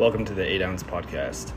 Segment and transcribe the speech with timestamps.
[0.00, 1.52] Welcome to the 8 Ounce Podcast.